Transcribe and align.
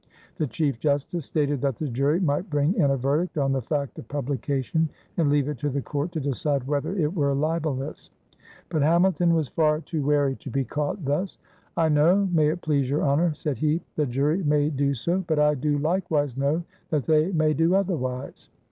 The 0.37 0.47
Chief 0.47 0.79
Justice 0.79 1.27
stated 1.27 1.61
that 1.61 1.75
the 1.75 1.87
jury 1.87 2.19
might 2.19 2.49
bring 2.49 2.73
in 2.73 2.89
a 2.89 2.97
verdict 2.97 3.37
on 3.37 3.51
the 3.51 3.61
fact 3.61 3.99
of 3.99 4.07
publication 4.07 4.89
and 5.17 5.29
leave 5.29 5.47
it 5.47 5.59
to 5.59 5.69
the 5.69 5.83
Court 5.83 6.11
to 6.13 6.19
decide 6.19 6.63
whether 6.65 6.95
it 6.97 7.13
were 7.15 7.35
libelous. 7.35 8.09
But 8.69 8.81
Hamilton 8.81 9.35
was 9.35 9.47
far 9.47 9.79
too 9.81 10.03
wary 10.03 10.35
to 10.37 10.49
be 10.49 10.63
caught 10.63 11.05
thus. 11.05 11.37
"I 11.77 11.89
know, 11.89 12.27
may 12.31 12.47
it 12.47 12.61
please 12.61 12.89
your 12.89 13.03
Honor," 13.03 13.35
said 13.35 13.59
he, 13.59 13.79
"the 13.95 14.07
jury 14.07 14.41
may 14.41 14.71
do 14.71 14.95
so; 14.95 15.23
but 15.27 15.37
I 15.37 15.53
do 15.53 15.77
likewise 15.77 16.35
know 16.35 16.63
that 16.89 17.05
they 17.05 17.31
may 17.31 17.53
do 17.53 17.75
otherwise. 17.75 18.49